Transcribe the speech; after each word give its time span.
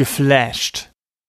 geflasht. 0.00 0.89